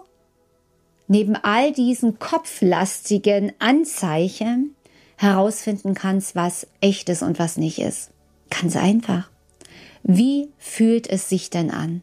neben 1.08 1.34
all 1.36 1.72
diesen 1.72 2.18
kopflastigen 2.18 3.52
Anzeichen 3.58 4.76
herausfinden 5.16 5.94
kannst, 5.94 6.36
was 6.36 6.66
echt 6.80 7.08
ist 7.08 7.22
und 7.22 7.38
was 7.38 7.56
nicht 7.56 7.78
ist. 7.80 8.10
Ganz 8.50 8.76
einfach. 8.76 9.30
Wie 10.02 10.48
fühlt 10.58 11.08
es 11.08 11.28
sich 11.28 11.50
denn 11.50 11.70
an? 11.70 12.02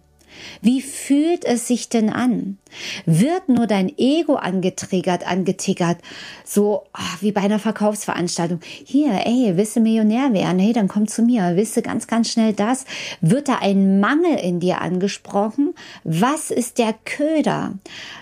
Wie 0.61 0.81
fühlt 0.81 1.45
es 1.45 1.67
sich 1.67 1.89
denn 1.89 2.09
an? 2.09 2.57
Wird 3.05 3.49
nur 3.49 3.67
dein 3.67 3.91
Ego 3.97 4.35
angetriggert, 4.35 5.25
angetickert, 5.27 5.97
so 6.45 6.83
oh, 6.93 7.21
wie 7.21 7.31
bei 7.31 7.41
einer 7.41 7.59
Verkaufsveranstaltung. 7.59 8.59
Hier, 8.63 9.25
ey, 9.25 9.53
willst 9.55 9.75
du 9.75 9.79
Millionär 9.79 10.33
werden? 10.33 10.59
Hey, 10.59 10.73
dann 10.73 10.87
komm 10.87 11.07
zu 11.07 11.23
mir. 11.23 11.55
Willst 11.55 11.75
du 11.77 11.81
ganz, 11.81 12.07
ganz 12.07 12.31
schnell 12.31 12.53
das? 12.53 12.85
Wird 13.21 13.47
da 13.47 13.59
ein 13.59 13.99
Mangel 13.99 14.37
in 14.37 14.59
dir 14.59 14.81
angesprochen? 14.81 15.73
Was 16.03 16.51
ist 16.51 16.77
der 16.77 16.93
Köder? 17.05 17.73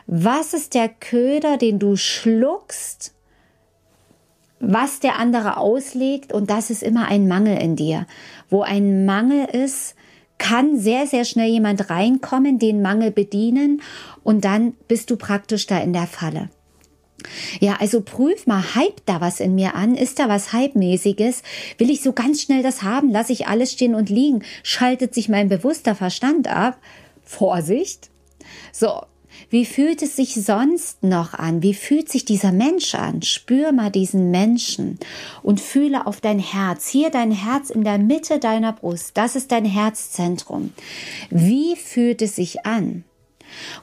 Was 0.08 0.54
ist 0.54 0.74
der 0.74 0.90
Köder, 0.90 1.58
den 1.58 1.80
du 1.80 1.96
schluckst? 1.96 3.14
Was 4.74 5.00
der 5.00 5.18
andere 5.20 5.58
auslegt 5.58 6.34
und 6.34 6.50
das 6.50 6.70
ist 6.70 6.84
immer 6.84 7.08
ein 7.08 7.28
Mangel 7.28 7.58
in 7.58 7.76
dir. 7.76 8.08
Wo 8.50 8.62
ein 8.62 9.06
Mangel 9.06 9.46
ist, 9.46 9.96
kann 10.38 10.78
sehr, 10.78 11.08
sehr 11.08 11.26
schnell 11.26 11.50
jemand 11.50 11.90
reinkommen, 11.90 12.60
den 12.60 12.82
Mangel 12.82 13.12
bedienen 13.12 13.82
und 14.24 14.44
dann 14.44 14.74
bist 14.88 15.10
du 15.10 15.18
praktisch 15.18 15.66
da 15.68 15.80
in 15.80 15.94
der 15.94 16.08
Falle. 16.08 16.50
Ja, 17.60 17.78
also 17.80 18.02
prüf 18.02 18.46
mal, 18.46 18.76
hype 18.76 19.02
da 19.06 19.22
was 19.22 19.40
in 19.40 19.56
mir 19.56 19.76
an? 19.76 19.96
Ist 19.96 20.20
da 20.20 20.30
was 20.30 20.54
Hype-mäßiges? 20.54 21.42
Will 21.78 21.90
ich 21.90 22.02
so 22.02 22.14
ganz 22.14 22.42
schnell 22.42 22.62
das 22.62 22.84
haben? 22.84 23.10
Lass 23.10 23.30
ich 23.30 23.48
alles 23.48 23.72
stehen 23.72 23.96
und 23.96 24.10
liegen? 24.10 24.44
Schaltet 24.64 25.16
sich 25.16 25.30
mein 25.30 25.50
bewusster 25.50 25.96
Verstand 25.96 26.48
ab? 26.48 26.78
Vorsicht! 27.24 28.10
So, 28.72 29.02
wie 29.50 29.66
fühlt 29.66 30.02
es 30.02 30.16
sich 30.16 30.34
sonst 30.34 31.04
noch 31.04 31.34
an? 31.34 31.62
Wie 31.62 31.74
fühlt 31.74 32.10
sich 32.10 32.26
dieser 32.26 32.52
Mensch 32.52 32.96
an? 32.96 33.22
Spür 33.22 33.72
mal 33.72 33.92
diesen 33.92 34.32
Menschen 34.32 35.00
und 35.44 35.62
fühle 35.62 36.08
auf 36.08 36.20
dein 36.20 36.40
Herz. 36.40 36.90
Hier 36.90 37.10
dein 37.10 37.32
Herz 37.32 37.70
in 37.70 37.84
der 37.84 37.98
Mitte 37.98 38.40
deiner 38.40 38.74
Brust. 38.74 39.12
Das 39.16 39.36
ist 39.36 39.52
dein 39.52 39.66
Herzzentrum. 39.66 40.74
Wie 41.30 41.76
fühlt 41.76 42.22
es 42.22 42.36
sich 42.36 42.66
an? 42.66 43.04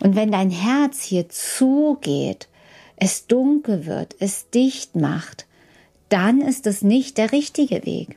Und 0.01 0.17
wenn 0.17 0.33
dein 0.33 0.51
Herz 0.51 1.03
hier 1.03 1.29
zugeht, 1.29 2.49
es 2.97 3.27
dunkel 3.27 3.87
wird, 3.87 4.17
es 4.19 4.51
dicht 4.51 4.97
macht, 4.97 5.47
dann 6.09 6.41
ist 6.41 6.67
es 6.67 6.83
nicht 6.83 7.19
der 7.19 7.33
richtige 7.33 7.87
Weg. 7.87 8.17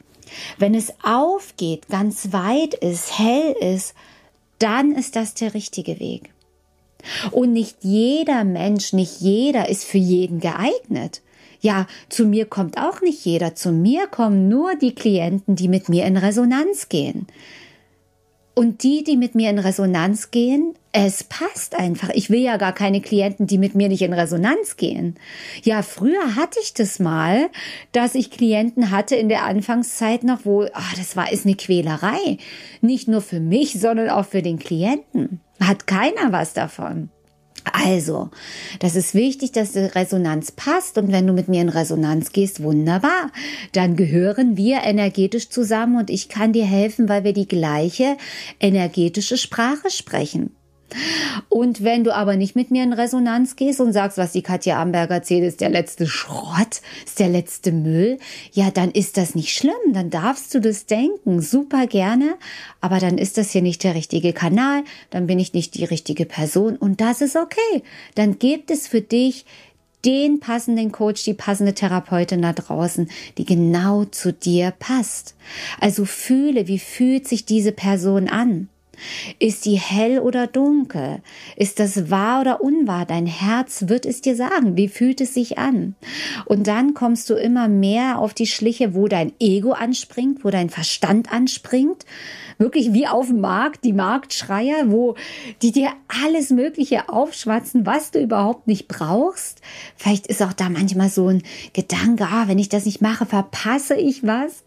Wenn 0.58 0.76
es 0.76 0.94
aufgeht, 1.02 1.88
ganz 1.88 2.34
weit 2.34 2.74
ist, 2.74 3.18
hell 3.18 3.56
ist, 3.62 3.94
dann 4.60 4.92
ist 4.92 5.16
das 5.16 5.34
der 5.34 5.54
richtige 5.54 6.00
Weg. 6.00 6.32
Und 7.32 7.54
nicht 7.54 7.78
jeder 7.82 8.44
Mensch, 8.44 8.94
nicht 8.94 9.22
jeder 9.22 9.70
ist 9.70 9.86
für 9.86 9.98
jeden 9.98 10.40
geeignet. 10.40 11.22
Ja, 11.62 11.88
zu 12.10 12.26
mir 12.26 12.46
kommt 12.46 12.78
auch 12.78 13.02
nicht 13.02 13.26
jeder. 13.26 13.56
Zu 13.56 13.72
mir 13.72 14.08
kommen 14.08 14.50
nur 14.50 14.76
die 14.76 14.94
Klienten, 14.94 15.56
die 15.56 15.68
mit 15.68 15.90
mir 15.90 16.06
in 16.06 16.18
Resonanz 16.18 16.90
gehen. 16.90 17.28
Und 18.54 18.84
die, 18.84 19.04
die 19.04 19.18
mit 19.18 19.36
mir 19.36 19.50
in 19.50 19.60
Resonanz 19.60 20.32
gehen, 20.32 20.76
es 20.94 21.26
passt 21.26 21.76
einfach. 21.78 22.10
Ich 22.14 22.30
will 22.30 22.40
ja 22.40 22.56
gar 22.56 22.72
keine 22.72 23.02
Klienten, 23.02 23.48
die 23.48 23.58
mit 23.58 23.76
mir 23.76 23.90
nicht 23.90 24.02
in 24.02 24.14
Resonanz 24.14 24.78
gehen. 24.78 25.16
Ja, 25.64 25.82
früher 25.82 26.36
hatte 26.38 26.60
ich 26.64 26.74
das 26.74 27.00
mal, 27.00 27.50
dass 27.92 28.16
ich 28.16 28.32
Klienten 28.32 28.92
hatte 28.92 29.16
in 29.16 29.28
der 29.28 29.44
Anfangszeit 29.44 30.24
noch, 30.24 30.46
wo, 30.46 30.62
ah, 30.62 30.94
das 30.96 31.18
war, 31.18 31.34
ist 31.34 31.46
eine 31.46 31.56
Quälerei. 31.56 32.38
Nicht 32.80 33.10
nur 33.10 33.20
für 33.20 33.42
mich, 33.42 33.78
sondern 33.78 34.10
auch 34.10 34.26
für 34.26 34.42
den 34.42 34.58
Klienten. 34.58 35.42
Hat 35.60 35.88
keiner 35.88 36.32
was 36.32 36.54
davon. 36.54 37.10
Also, 37.74 38.30
das 38.80 38.96
ist 38.96 39.16
wichtig, 39.16 39.52
dass 39.52 39.72
die 39.72 39.80
Resonanz 39.80 40.52
passt 40.52 40.98
und 40.98 41.12
wenn 41.12 41.26
du 41.26 41.34
mit 41.34 41.48
mir 41.48 41.62
in 41.62 41.70
Resonanz 41.70 42.32
gehst, 42.32 42.62
wunderbar. 42.62 43.32
Dann 43.74 43.96
gehören 43.96 44.56
wir 44.56 44.84
energetisch 44.84 45.50
zusammen 45.50 45.98
und 45.98 46.10
ich 46.10 46.30
kann 46.30 46.54
dir 46.54 46.66
helfen, 46.66 47.10
weil 47.10 47.24
wir 47.24 47.34
die 47.34 47.48
gleiche 47.48 48.18
energetische 48.60 49.38
Sprache 49.38 49.90
sprechen. 49.90 50.56
Und 51.50 51.84
wenn 51.84 52.04
du 52.04 52.14
aber 52.14 52.36
nicht 52.36 52.56
mit 52.56 52.72
mir 52.72 52.84
in 52.84 52.94
Resonanz 52.94 53.56
gehst 53.56 53.82
und 53.82 53.94
sagst, 53.94 54.18
was 54.18 54.32
die 54.32 54.42
Katja 54.42 54.82
Amberger 54.82 55.16
erzählt, 55.16 55.44
ist 55.44 55.62
der 55.62 55.70
letzte 55.70 56.08
Schrott, 56.08 56.82
ist 57.06 57.20
der 57.20 57.30
letzte 57.30 57.72
Müll, 57.72 58.20
ja, 58.52 58.72
dann 58.72 58.92
ist 58.92 59.18
das 59.18 59.36
nicht 59.36 59.56
schlimm, 59.56 59.94
dann 59.94 60.10
darfst 60.10 60.54
du 60.54 60.60
das 60.60 60.86
denken, 60.86 61.42
super 61.42 61.88
gerne, 61.88 62.36
aber 62.82 63.00
dann 63.00 63.18
ist 63.18 63.38
das 63.38 63.52
hier 63.52 63.62
nicht 63.62 63.84
der 63.84 63.96
richtige 63.96 64.34
Kanal, 64.34 64.84
dann 65.10 65.28
bin 65.28 65.40
ich 65.40 65.54
nicht 65.54 65.76
die 65.76 65.86
richtige 65.86 66.26
Person 66.26 66.76
und 66.76 67.02
das 67.02 67.22
ist 67.22 67.36
okay. 67.36 67.84
Dann 68.16 68.40
gibt 68.40 68.72
es 68.72 68.88
für 68.88 69.02
dich 69.02 69.46
den 70.06 70.40
passenden 70.40 70.92
Coach, 70.92 71.24
die 71.24 71.34
passende 71.34 71.74
Therapeutin 71.74 72.42
da 72.42 72.54
draußen, 72.54 73.10
die 73.38 73.46
genau 73.46 74.06
zu 74.06 74.32
dir 74.32 74.72
passt. 74.78 75.36
Also 75.80 76.06
fühle, 76.06 76.68
wie 76.68 76.80
fühlt 76.80 77.28
sich 77.28 77.46
diese 77.46 77.72
Person 77.72 78.30
an? 78.30 78.70
Ist 79.40 79.64
sie 79.64 79.78
hell 79.78 80.20
oder 80.20 80.48
dunkel? 80.48 81.22
Ist 81.56 81.80
das 81.80 82.10
wahr 82.10 82.42
oder 82.42 82.62
unwahr? 82.62 83.06
Dein 83.06 83.26
Herz 83.26 83.86
wird 83.88 84.06
es 84.06 84.22
dir 84.22 84.36
sagen. 84.36 84.78
Wie 84.78 84.88
fühlt 84.88 85.22
es 85.22 85.34
sich 85.34 85.58
an? 85.58 85.96
Und 86.46 86.68
dann 86.68 86.94
kommst 86.94 87.30
du 87.30 87.36
immer 87.36 87.68
mehr 87.68 88.20
auf 88.20 88.34
die 88.34 88.48
Schliche, 88.48 88.94
wo 88.94 89.08
dein 89.08 89.34
Ego 89.40 89.72
anspringt, 89.72 90.44
wo 90.44 90.50
dein 90.50 90.70
Verstand 90.70 91.32
anspringt. 91.32 92.06
Wirklich 92.58 92.94
wie 92.94 93.08
auf 93.08 93.28
dem 93.28 93.42
Markt, 93.42 93.84
die 93.84 93.94
Marktschreier, 93.94 94.92
wo 94.92 95.16
die 95.62 95.72
dir 95.72 95.90
alles 96.24 96.50
Mögliche 96.50 97.10
aufschwatzen, 97.10 97.86
was 97.86 98.12
du 98.12 98.22
überhaupt 98.22 98.68
nicht 98.68 98.88
brauchst. 98.88 99.62
Vielleicht 99.96 100.28
ist 100.28 100.42
auch 100.42 100.54
da 100.54 100.70
manchmal 100.70 101.10
so 101.10 101.28
ein 101.28 101.44
Gedanke, 101.74 102.26
ah, 102.26 102.48
wenn 102.48 102.60
ich 102.60 102.70
das 102.70 102.86
nicht 102.86 103.02
mache, 103.02 103.26
verpasse 103.26 103.96
ich 103.96 104.24
was. 104.24 104.64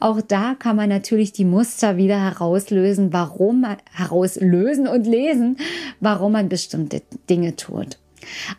Auch 0.00 0.20
da 0.20 0.54
kann 0.54 0.76
man 0.76 0.88
natürlich 0.88 1.32
die 1.32 1.44
Muster 1.44 1.96
wieder 1.96 2.20
herauslösen, 2.20 3.12
warum 3.12 3.66
herauslösen 3.92 4.86
und 4.86 5.06
lesen, 5.06 5.56
warum 6.00 6.32
man 6.32 6.48
bestimmte 6.48 7.02
Dinge 7.28 7.56
tut. 7.56 7.98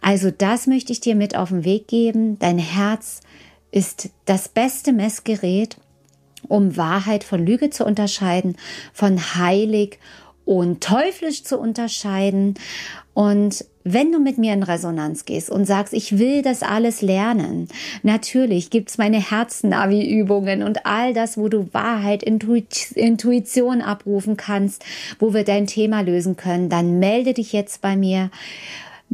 Also 0.02 0.32
das 0.32 0.68
möchte 0.68 0.92
ich 0.92 1.00
dir 1.00 1.16
mit 1.16 1.36
auf 1.36 1.50
den 1.50 1.64
Weg 1.64 1.88
geben. 1.88 2.38
Dein 2.40 2.58
Herz 2.58 3.22
ist 3.72 4.10
das 4.26 4.50
beste 4.50 4.94
Messgerät, 4.94 5.78
um 6.48 6.78
Wahrheit 6.78 7.24
von 7.24 7.46
Lüge 7.46 7.70
zu 7.70 7.86
unterscheiden, 7.86 8.58
von 8.94 9.20
heilig 9.36 10.00
und 10.46 10.84
teuflisch 10.84 11.44
zu 11.44 11.58
unterscheiden. 11.58 12.56
Und 13.14 13.66
wenn 13.84 14.12
du 14.12 14.20
mit 14.20 14.38
mir 14.38 14.54
in 14.54 14.64
Resonanz 14.64 15.26
gehst 15.26 15.50
und 15.50 15.66
sagst, 15.66 15.94
ich 15.94 16.18
will 16.18 16.42
das 16.42 16.64
alles 16.64 17.02
lernen, 17.02 17.68
natürlich 18.02 18.70
gibt's 18.70 18.98
meine 18.98 19.20
Herznavi-Übungen 19.20 20.64
und 20.64 20.86
all 20.86 21.14
das, 21.14 21.38
wo 21.38 21.48
du 21.50 21.68
Wahrheit, 21.74 22.24
Intuition 22.24 23.82
abrufen 23.82 24.38
kannst, 24.38 24.84
wo 25.20 25.34
wir 25.34 25.44
dein 25.44 25.68
Thema 25.68 26.02
lösen 26.02 26.38
können, 26.38 26.70
dann 26.70 27.00
melde 27.00 27.34
dich 27.34 27.54
jetzt 27.54 27.82
bei 27.82 27.96
mir 27.96 28.32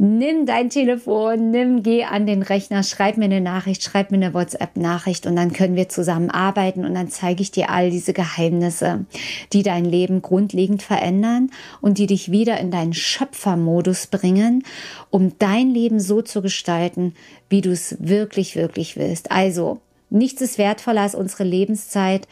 nimm 0.00 0.46
dein 0.46 0.70
Telefon, 0.70 1.50
nimm, 1.50 1.82
geh 1.82 2.04
an 2.04 2.24
den 2.24 2.40
Rechner, 2.40 2.82
schreib 2.82 3.18
mir 3.18 3.26
eine 3.26 3.42
Nachricht, 3.42 3.82
schreib 3.82 4.10
mir 4.10 4.16
eine 4.16 4.32
WhatsApp-Nachricht 4.32 5.26
und 5.26 5.36
dann 5.36 5.52
können 5.52 5.76
wir 5.76 5.90
zusammen 5.90 6.30
arbeiten 6.30 6.86
und 6.86 6.94
dann 6.94 7.10
zeige 7.10 7.42
ich 7.42 7.50
dir 7.50 7.68
all 7.68 7.90
diese 7.90 8.14
Geheimnisse, 8.14 9.04
die 9.52 9.62
dein 9.62 9.84
Leben 9.84 10.22
grundlegend 10.22 10.82
verändern 10.82 11.50
und 11.82 11.98
die 11.98 12.06
dich 12.06 12.30
wieder 12.30 12.58
in 12.58 12.70
deinen 12.70 12.94
Schöpfermodus 12.94 14.06
bringen, 14.06 14.64
um 15.10 15.38
dein 15.38 15.68
Leben 15.68 16.00
so 16.00 16.22
zu 16.22 16.40
gestalten, 16.40 17.14
wie 17.50 17.60
du 17.60 17.70
es 17.70 17.96
wirklich, 18.00 18.56
wirklich 18.56 18.96
willst. 18.96 19.30
Also, 19.30 19.80
nichts 20.08 20.40
ist 20.40 20.56
wertvoller 20.56 21.02
als 21.02 21.14
unsere 21.14 21.44
Lebenszeit. 21.44 22.26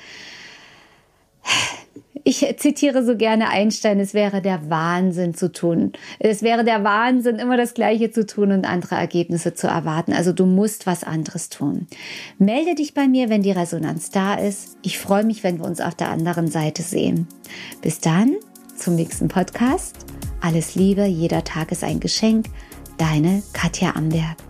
Ich 2.24 2.46
zitiere 2.58 3.04
so 3.04 3.16
gerne 3.16 3.48
Einstein, 3.48 4.00
es 4.00 4.14
wäre 4.14 4.40
der 4.40 4.70
Wahnsinn 4.70 5.34
zu 5.34 5.52
tun. 5.52 5.92
Es 6.18 6.42
wäre 6.42 6.64
der 6.64 6.84
Wahnsinn, 6.84 7.36
immer 7.36 7.56
das 7.56 7.74
Gleiche 7.74 8.10
zu 8.10 8.26
tun 8.26 8.52
und 8.52 8.64
andere 8.64 8.94
Ergebnisse 8.94 9.54
zu 9.54 9.66
erwarten. 9.66 10.12
Also 10.12 10.32
du 10.32 10.46
musst 10.46 10.86
was 10.86 11.04
anderes 11.04 11.48
tun. 11.48 11.86
Melde 12.38 12.74
dich 12.74 12.94
bei 12.94 13.08
mir, 13.08 13.28
wenn 13.28 13.42
die 13.42 13.52
Resonanz 13.52 14.10
da 14.10 14.34
ist. 14.34 14.76
Ich 14.82 14.98
freue 14.98 15.24
mich, 15.24 15.44
wenn 15.44 15.58
wir 15.58 15.66
uns 15.66 15.80
auf 15.80 15.94
der 15.94 16.10
anderen 16.10 16.48
Seite 16.48 16.82
sehen. 16.82 17.26
Bis 17.82 18.00
dann, 18.00 18.36
zum 18.76 18.94
nächsten 18.94 19.28
Podcast. 19.28 19.96
Alles 20.40 20.74
Liebe, 20.74 21.04
jeder 21.04 21.44
Tag 21.44 21.72
ist 21.72 21.84
ein 21.84 22.00
Geschenk. 22.00 22.46
Deine 22.96 23.42
Katja 23.52 23.94
Amberg. 23.94 24.47